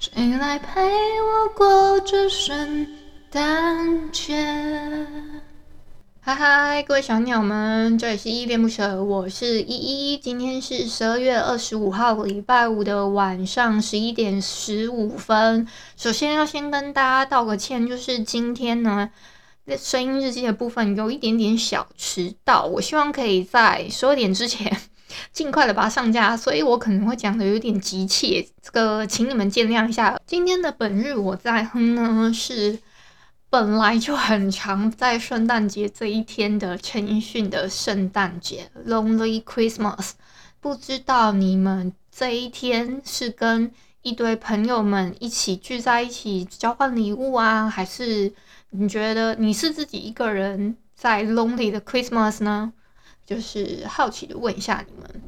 [0.00, 0.80] 谁来陪
[1.20, 2.86] 我过这圣
[3.32, 4.32] 诞节？
[6.20, 10.16] 嗨嗨，各位小鸟们，这里是依依恋不舍，我是依依。
[10.16, 15.66] 今天是十二月二十五号，礼拜五的晚上十一点十五分。
[15.96, 19.10] 首先要先跟大家道个歉，就是今天呢，
[19.76, 24.80] 声音日记的部分有一点点小迟到，我希望可以在十二点之前。
[25.32, 30.18] 尽快的把它上架，所以我可能会讲的有点急切，这个请你们见谅一下。
[30.26, 32.78] 今天的本日我在哼呢，是
[33.50, 40.10] 本来就很常在圣诞节这一天的陈奕迅的圣诞节 Lonely Christmas。
[40.60, 43.70] 不知道你们这一天是跟
[44.02, 48.32] 一堆朋友们一起聚在一起交换礼物啊，还是
[48.70, 52.72] 你觉得你是自己一个人在 Lonely 的 Christmas 呢？
[53.28, 55.22] 就是好奇的问一下你们，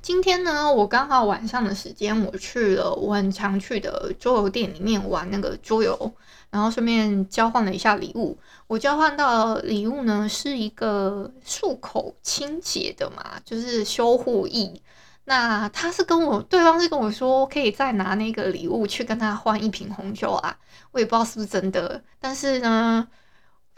[0.00, 6.10] 今天呢，我刚好晚上的时间，我去了我很常去的桌游店里面玩那个桌游，
[6.48, 8.38] 然后顺便交换了一下礼物。
[8.66, 14.80] 我交换到礼物呢，是一个漱口清洁的嘛，就是修护液。
[15.26, 20.56] 那他是跟我，对方是跟我说，可以再拿那个礼物去跟他换一瓶红酒啊，
[20.92, 23.06] 我也不知道是不是真的，但是呢。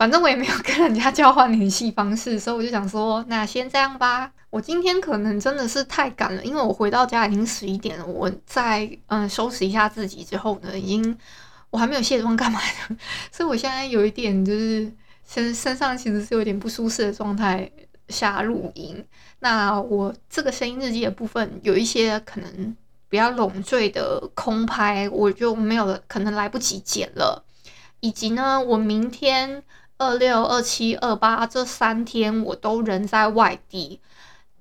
[0.02, 4.32] 反正我也没有跟人家交换联系方式，所以我就想说，那先这样吧。
[4.50, 8.04] 我今天可能真的是太赶了，因为我回到家已经十一点了。
[8.04, 11.16] 我在嗯收拾一下自己之后呢，已经
[11.70, 12.96] 我还没有卸妆干嘛的，
[13.30, 14.92] 所以我现在有一点就是
[15.24, 17.70] 身身上其实是有点不舒适的状态
[18.08, 19.06] 下录音。
[19.38, 22.76] 那我这个声音日记的部分有一些可能
[23.08, 27.44] 比较冗赘的空拍，我就没有了可能来不及剪了，
[28.00, 29.62] 以及呢，我明天。
[30.02, 34.00] 二六、二七、二八这三天我都人在外地，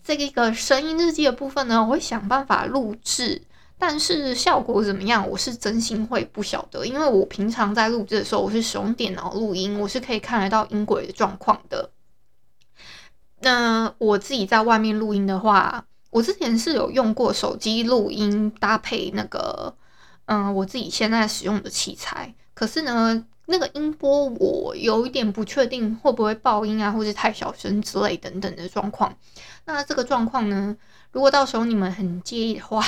[0.03, 3.41] 这个声音日记的部分呢，我会想办法录制，
[3.79, 11.89] 但是效果怎么样，我是真心会不晓得，因为我平常在录制的时候，我是使用电脑录音，我是可以看得到音轨的状况的。
[13.39, 19.75] 那我自己在外面录音的话，我之前是有用过手机录音搭配那个，
[20.25, 23.25] 嗯，我自己现在使用的器材，可是呢。
[23.51, 29.15] 那个音波我有一点不确定会不会爆音啊，或是太小声之类等等的状况。
[29.65, 30.75] 那这个状况呢，
[31.11, 32.83] 如果到时候你们很介意的话，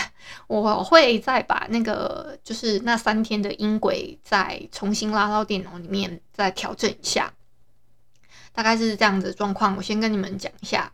[0.47, 7.31] 我会再把那个就是那三天的音轨再重新拉到电脑里面再调整一下，
[8.53, 9.75] 大概是这样子的状况。
[9.78, 10.91] 我先跟你们讲一下。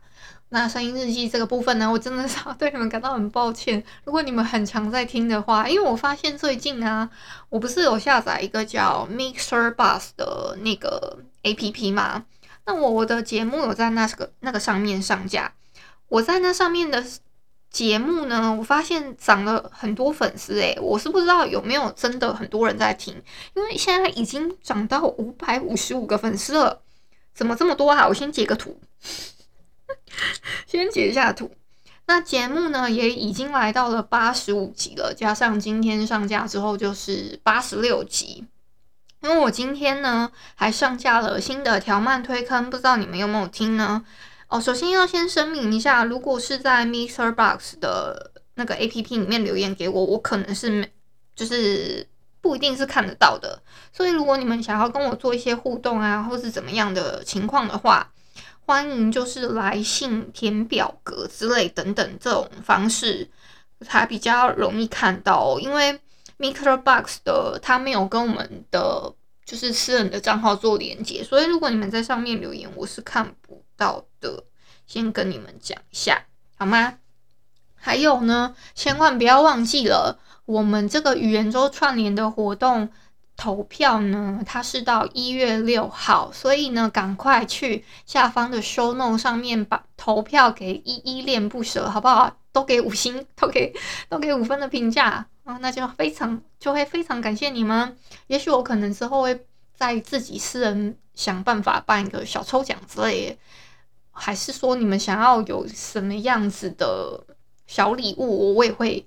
[0.52, 3.82] 那声音日记这个部分呢，我真的是要 对你们感到很抱歉。
[4.04, 7.08] 如果你们很常在听的话，因为我发现最近啊，
[7.48, 12.24] 我不是有下载一个叫 Mixer Bus 的那个 APP 吗？
[12.66, 15.52] 那我我的节目有在那个那个上面上架。
[16.08, 17.04] 我在那上面的
[17.70, 23.14] 节目呢，我发现涨了很多粉丝诶，我是不知道有没有真的很多人在听，
[23.54, 26.82] 因为现在已经涨到五百五十五个粉丝了，
[27.32, 28.08] 怎么这么多啊？
[28.08, 28.76] 我先截个图。
[30.66, 31.50] 先截一下图，
[32.06, 38.46] 那节目呢也已经来到了八十五集了，加上今天上架之后就是八十六集。
[39.22, 44.02] 因为我今天呢还上架了新的条漫推坑，不知道你们有没有听呢？
[44.48, 50.90] 哦，首先要先声明一下，如果是在 Mister Box 的那个 APP 里面留言给我，我可能是没，
[51.36, 52.08] 就是
[52.40, 53.62] 不一定是看得到的。
[53.92, 58.10] 所以如果你们想要跟我做一些互动啊，或是怎么样的情况的话，
[58.70, 63.28] 欢迎就是来信填表格之类等等这种方式，
[63.80, 65.58] 才比较容易看到。
[65.58, 65.98] 因为
[66.38, 69.12] MixerBox 的它没有跟我们的
[69.44, 74.44] 就是私人的账号做连接，所以如果你们在上面留言，我是看不到的。
[74.86, 76.22] 先跟你们讲一下
[76.56, 76.94] 好吗？
[77.74, 82.88] 还有呢，千万不要忘记了，我们这个语言周串联的活动
[83.40, 92.36] 投票呢，它是到一月六号，所以呢，赶快去下方的 show note 上面把投票给依依恋不舍，好不好？
[92.52, 93.74] 都给五星，都给
[94.10, 97.96] 都给五分的评价啊，那就非常就会非常感谢你们。
[98.26, 103.38] 也许我可能之后会在自己私人想办法办一个小抽奖之类的，
[104.10, 107.24] 还是说你们想要有什么样子的
[107.66, 109.06] 小礼物，我也会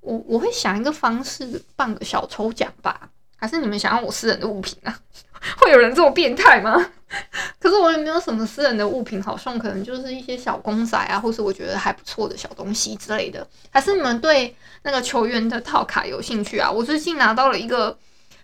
[0.00, 3.10] 我我会想一个方式办个小抽奖吧。
[3.38, 4.98] 还是你们想要我私人的物品啊？
[5.56, 6.74] 会有人这么变态吗？
[7.58, 13.46] 可是我也没有什么私人的物品好送，可能就是一些小公仔啊，或是我觉得还不错的小东西之类的。
[13.70, 16.70] 还是你们对那个球员的套卡有兴趣啊？
[16.70, 17.96] 我最近拿到了一个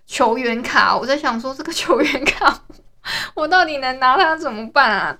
[0.06, 2.62] 球员卡，我在想说这个球员卡
[3.34, 5.18] 我到底能拿它怎么办啊？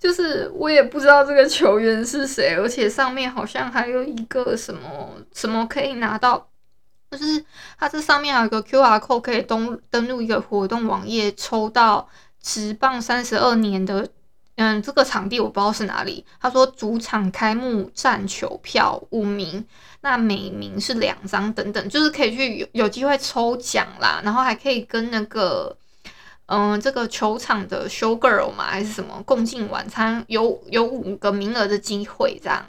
[0.00, 6.48] 就是我也不知道这个球员是谁，而且上面好像还有一个什么什么可以拿到。
[7.12, 7.44] 就是
[7.78, 12.08] 它这上面还有一个 QR code，可以登登录一个活动网页，抽到
[12.40, 14.08] 职棒三十二年的，
[14.56, 16.24] 嗯，这个场地我不知道是哪里。
[16.40, 19.62] 他说主场开幕战球票五名，
[20.00, 25.76] 那每名是两张等等，就是可以去有有机会抽奖啦，然后还可以跟那个，
[26.46, 32.64] 嗯，这个球场的 show girl 嘛，还是什么共进晚餐，有有五个名额的机会，这样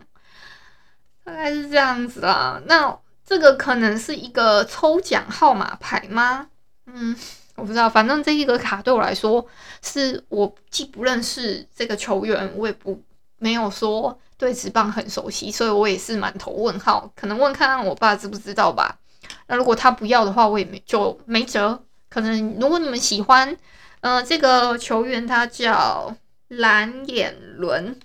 [1.24, 2.62] 大概是这样子啦。
[2.66, 3.00] 那。
[3.33, 6.47] 这个可能是一个抽奖号码牌吗？
[6.85, 7.15] 嗯，
[7.56, 7.89] 我不知道。
[7.89, 9.44] 反正这一个卡对我来说，
[9.81, 13.01] 是我既不认识这个球员，我也不
[13.39, 17.12] 没有说对职棒很熟悉，所以我也是满头问号。
[17.15, 19.00] 可能问看看我爸知不知道吧。
[19.47, 21.83] 那如果他不要的话，我也没就没辙。
[22.09, 23.57] 可能如果你们喜欢，
[24.01, 26.15] 呃，这个球员他叫
[26.50, 28.00] 蓝眼伦，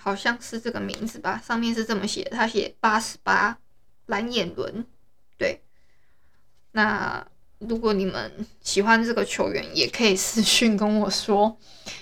[0.00, 3.56] 好像是这个名字吧，上面是这么写，他写八十八。
[4.08, 4.84] 蓝眼轮，
[5.38, 5.62] 对。
[6.72, 7.26] 那
[7.58, 11.56] 如果你们喜欢这个球员，也可以私讯跟我说，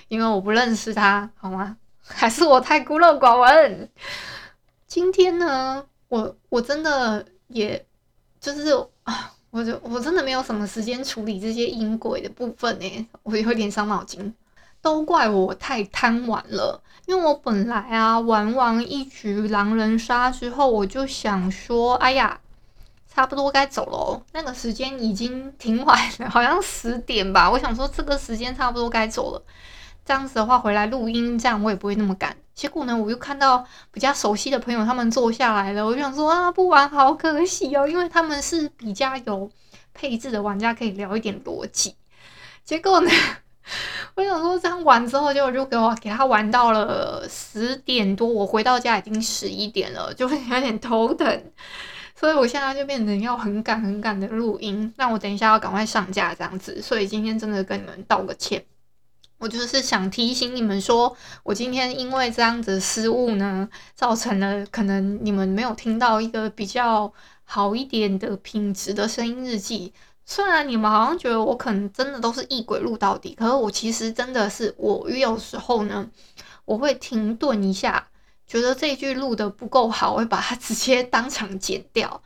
[0.07, 1.77] 因为我不认识他，好吗？
[2.01, 3.89] 还是我太孤陋寡闻？
[4.85, 7.85] 今天呢，我我真的也
[8.39, 8.71] 就是
[9.03, 14.33] 啊，我就我真的没有什么时间处理这些音轨的部分呢，我有点伤脑筋。
[14.81, 22.39] 都怪我太贪玩了，因为我本来啊玩完一局狼人杀之后，我就想说，哎呀，
[23.13, 24.21] 差不多该走喽。
[24.33, 27.49] 那个时间已经挺晚了，好像十点吧。
[27.49, 29.41] 我想说这个时间差不多该走了，
[30.05, 32.35] 这样子的话回来录音，这样我也不会那么赶。
[32.53, 39.49] 结果呢，我又看到比较熟悉的朋友他们坐下来了，我就想说啊，不玩好可惜哦，因为他们是比较有
[39.93, 41.95] 配置的玩家，可以聊一点逻辑。
[42.63, 43.09] 结果呢？
[44.15, 51.43] 我想说，这样玩之后，就就给我给他玩到了十点多，我回到家已经十一点了，就会有点头疼，
[52.15, 54.93] 所以我现在就变成要很赶很赶的录音。
[54.97, 58.63] 那我等一下要赶快上架这样子，所以今天真的跟你们道个歉。
[59.39, 67.13] 我就是想提醒你们说，我今天因为这样子失误呢，造成了可能你们没有听到一个比较
[67.43, 69.93] 好一点的品质的声音日记。
[70.29, 76.05] 虽然你们好像觉得我可能真的都是一轨录到底，可是我其实真的是我有时候呢，
[76.65, 78.05] 我会停顿一下，
[78.45, 82.21] 觉得这一句录的不够好，我会把它 直接当场剪掉。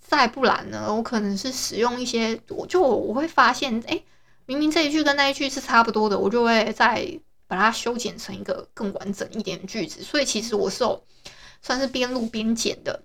[0.00, 4.02] 再不然呢，我可能是使用一些，我就我会发现，哎，
[4.46, 7.08] 明明这一句跟那一句是差不多的，我就会再
[7.46, 10.02] 把它修剪成一个更完整一点的句子。
[10.02, 11.00] 所以其实我是有
[11.62, 13.04] 算是边录边剪的。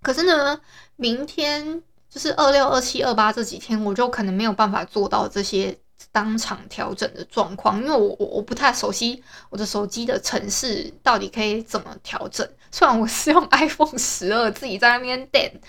[0.00, 0.58] 可是呢，
[0.96, 1.82] 明天。
[2.14, 5.76] 就是二六、二七、二八这几天，我就可能没有办法做到这些
[6.12, 12.48] 当场调整的状况，因为我我我不太熟悉我的手机的程式到底可以怎么调整。
[12.70, 15.60] 虽然我是用 iPhone 十二，自己在那边点，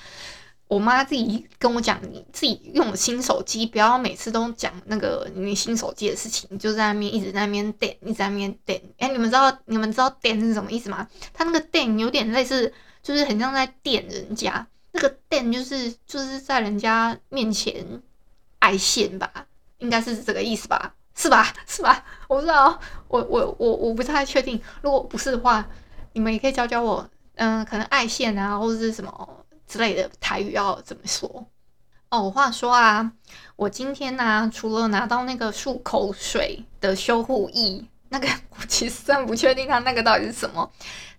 [0.67, 8.79] 我妈自己跟我讲，你自己用新手机，不要每次都讲那个你新手机的事情，就在那边一直在那边点，一直在那边点。
[8.99, 11.07] 哎，你们知道你们知道点是什么意思吗？
[11.33, 12.71] 它那个点有点类似，
[13.01, 14.67] 就是很像在电人家。
[14.95, 17.85] 这个电就是就是在人家面前
[18.59, 19.29] 爱线吧，
[19.79, 20.95] 应该是这个意思吧？
[21.13, 21.53] 是吧？
[21.67, 22.03] 是吧？
[22.27, 24.61] 我不知道，我我我我不太确定。
[24.81, 25.67] 如果不是的话，
[26.13, 27.09] 你们也可以教教我。
[27.37, 31.45] 嗯、可能爱线啊，或者是什么之类的台语要怎么说？
[32.07, 33.11] 哦，我话说啊，
[33.57, 40.71] 我今天呢、除了拿到那个漱口水的修护液，那个 我其实真不确定它那个到底是什么。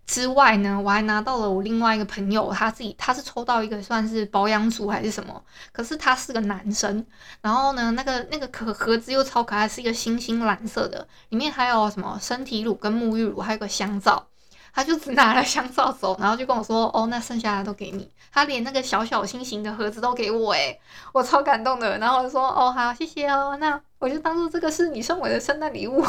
[0.07, 7.05] 之外呢，我还拿到了我另外一个朋友，他自己他是抽到一个算是保养组还是什么，可是他是个男生，
[7.41, 14.29] 然后呢，那个那个壳盒子又超可爱，是一个星星蓝色的，里面还有什么身体乳跟沐浴乳，还有个香皂。
[14.73, 20.79] 他就只拿了香皂走，然后就跟我说：“哦，那剩下的都给你。”他连那个小小心型的盒子都给我，诶，
[21.15, 21.97] 我超感动的。
[21.97, 26.05] 然后我就说：“哦，好，谢谢哦。”那我就当做这个是你送我的圣诞礼物，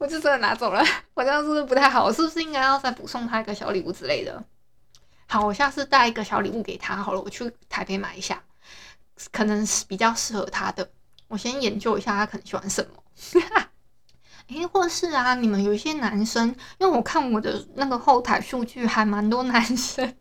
[0.00, 0.82] 我就真的拿走了。
[1.12, 2.04] 我这样是不是不太好？
[2.04, 4.42] 我是不是应该要再补送他一个小礼物之类的？
[5.26, 7.20] 好，我下次带一个小礼物给他好了。
[7.20, 8.42] 我去台北买一下，
[9.30, 10.90] 可能是比较适合他的。
[11.28, 13.02] 我先研究一下他可能喜欢什么。
[14.48, 20.16] 诶，或是啊，你们有一些男生，因为我看我的那个后台数据还蛮多男生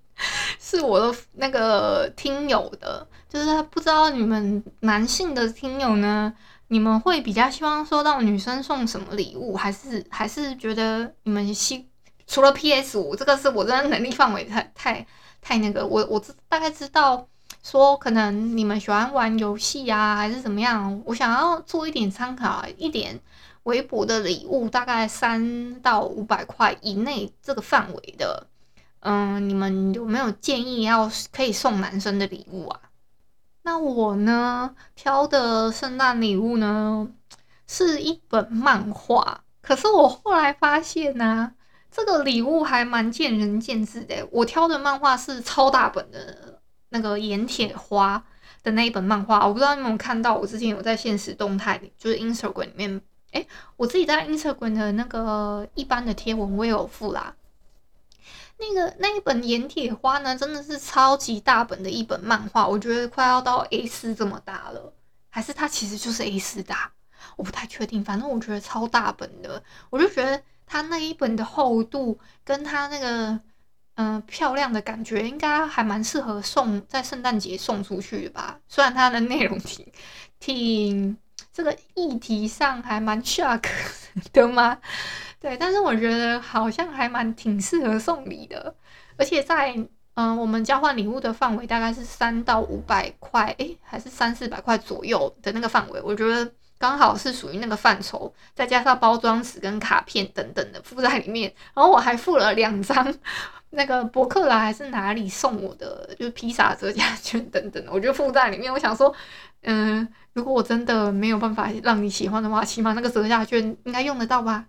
[0.59, 6.31] 是我的那个听友的，就是他不知道你们男性的听友呢，
[6.69, 11.87] 你们会比较希望收到女生送什么礼物，还是还是觉得你们希
[12.25, 15.05] 除了 PS 五这个是我真的能力范围太太
[15.41, 17.27] 太那个，我我大概知道
[17.63, 23.19] 说可能你们喜欢玩游戏啊，还是怎么样，我想要做一点参考一点。
[23.63, 28.47] 微博的礼物大概三到五百块以内这个范围的，
[29.01, 32.79] 嗯，你们有没有建议要可以送男生的礼物啊？
[33.69, 37.07] 那我呢，挑的圣诞礼物呢
[37.67, 41.51] 是一本漫画，可是我后来发现呢、啊，
[41.91, 44.27] 这个礼物还蛮见仁见智的。
[44.31, 46.59] 我挑的漫画是超大本的
[46.89, 48.23] 那个阎铁花
[48.63, 52.99] 的那一本漫画，我不知道你有没有看到，我之前有在现实动态里，就是 Instagram 里面。
[53.33, 53.45] 哎，
[53.77, 57.35] 我自己在 Instagram 的那个一般的贴文我也有附啦。
[58.59, 64.93] 那个那一本《岩铁花》呢，真的是超级大本的一本漫画，我觉得快要到 A4 这么大了，
[65.29, 66.91] 还是它其实就是 A4 大，
[67.37, 68.03] 我不太确定。
[68.03, 73.39] 反正我觉得超大本的，我就觉得它那一本的厚度跟它那个
[73.95, 78.59] 嗯、漂亮的感觉，应该还蛮适合送在圣诞节送出去的吧。
[78.67, 79.85] 虽然它的内容挺
[80.39, 81.17] 挺。
[81.51, 83.63] 这个议题上还蛮 shock
[84.31, 84.77] 的吗？
[85.39, 88.75] 对，但是我觉得好像还蛮挺适合送礼的，
[89.17, 89.73] 而且在
[90.15, 103.15] 嗯、我们交换礼物的范围大概是三到五百块，诶，还是三四百块左右的那个范围，我觉得刚好是属于那个范畴，再加上包装纸跟卡片等等的附在里面，然后我还附了两张
[103.69, 108.73] 那个博客来还是哪里送我的，就是披萨折价券等等的，我就附在里面。
[108.73, 109.15] 我想说，
[109.61, 110.05] 嗯。
[110.33, 114.63] 如果我真的没有办法让你喜欢的话，起码那个折价券应该用得到吧？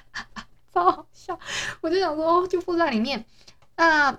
[0.72, 1.38] 超好笑！
[1.80, 3.24] 我就想说，就附在里面。
[3.76, 4.18] 那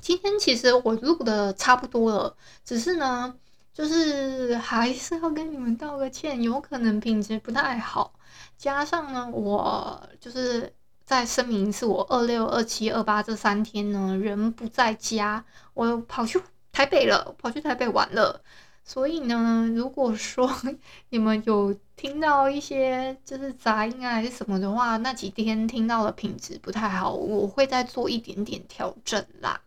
[0.00, 3.34] 今天其实我录的差不多了，只是呢，
[3.72, 8.12] 就是还是要跟你们道个歉，有可能品质不太好。
[8.56, 10.72] 加上呢，我就是
[11.04, 15.44] 再声明一次，我二六、二七、二八这三天呢，人不在家，
[15.74, 16.40] 我跑去
[16.70, 18.42] 台北了，跑去台北玩了。
[18.84, 20.50] 所以呢，如果说
[21.10, 29.60] 你们有听到一些就是杂音啊还是什么的话，那几天听到的品质不太好，我会再做一点点调整啦。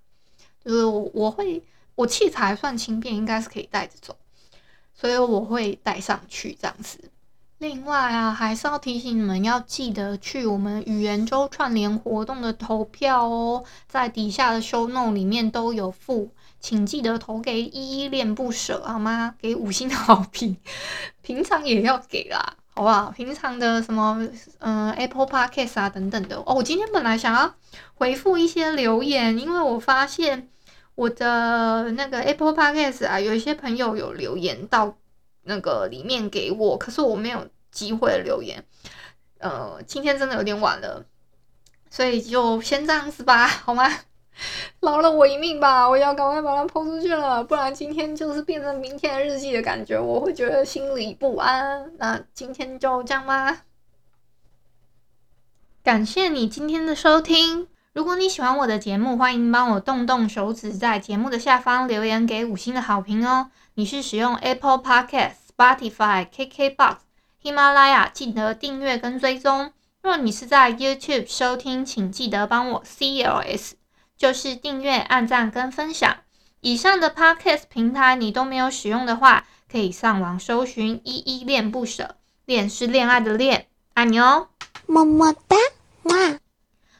[0.63, 1.63] 就是我我会
[1.95, 4.17] 我器材算轻便，应该是可以带着走，
[4.93, 6.99] 所以我会带上去这样子。
[7.59, 16.29] 另外啊，还是要提醒你们要记得去我们语言周串联活动的投票哦，在底下的 show note 里面都有附。
[16.67, 19.35] 请记得投给依依恋不舍，好吗？
[19.37, 20.57] 给五星的好评，
[21.21, 23.11] 平常也要给啦，好不好？
[23.11, 26.55] 平常的什么，嗯、，Apple Podcast 啊等等的哦。
[26.55, 27.53] 我今天本来想要
[27.93, 30.49] 回复一些留言，因为我发现
[30.95, 34.97] 我的那个 Apple Podcast 啊，有一些朋友有留言到
[35.43, 38.65] 那个里面给我，可是我没有机会留言。
[39.37, 41.05] 呃，今天真的有点晚了，
[41.91, 43.87] 所以就先这样子吧，好吗？
[44.81, 45.87] 饶了我一命吧！
[45.87, 51.91] 我要赶快把它抛出去了，不然今天就是变成明天的日记的感觉，我会觉得心里不安。
[51.97, 53.63] 那今天就这样吧。
[55.83, 57.67] 感谢你今天的收听。
[57.93, 63.51] 如果你喜欢我的节目，欢迎帮我动动手指，在节目的下方留言给五星的好评哦。
[63.75, 66.97] 你是使用 Apple Podcast、Spotify、KKBox、
[67.41, 69.71] 喜马拉雅，记得订阅跟追踪。
[70.01, 73.73] 若你是在 YouTube 收听，请记得帮我 CLS。
[74.17, 76.17] 就是订阅、按赞跟分享。
[76.61, 84.47] 以上的 Podcast 平台你都没有使用的话，可以上网搜寻“依依恋不舍”，恋是恋爱的恋，爱你哦，
[84.87, 85.55] 么么哒，
[86.03, 86.39] 哇！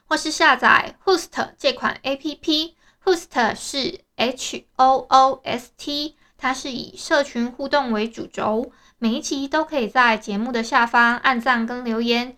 [0.08, 12.38] 或是下载 Hoost 这款 APP，Hoost 是 H O O S T，它是以社群互动为主轴，每一集都可以在节目的下方按赞跟留言。